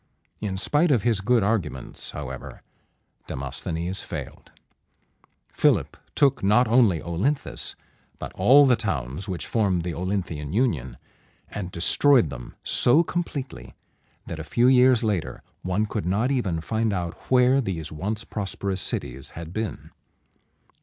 [0.39, 2.63] In spite of his good arguments, however,
[3.27, 4.49] Demosthenes failed.
[4.49, 5.13] [Illustration:
[5.51, 7.75] Demosthenes.] Philip took not only O lyn´thus,
[8.17, 10.97] but all the towns which formed the Olynthian union,
[11.49, 13.75] and destroyed them so completely
[14.25, 18.81] that a few years later one could not even find out where these once prosperous
[18.81, 19.91] cities had been.